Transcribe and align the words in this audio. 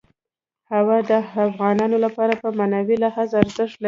هوا 0.73 0.97
د 1.09 1.11
افغانانو 1.49 1.97
لپاره 2.05 2.33
په 2.41 2.47
معنوي 2.57 2.95
لحاظ 3.03 3.29
ارزښت 3.41 3.69
لري. 3.69 3.79